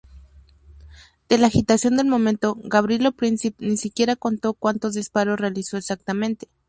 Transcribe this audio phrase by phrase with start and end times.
[1.29, 6.47] De la agitación del momento, Gavrilo Princip ni siquiera contó cuántos disparos realizó exactamente.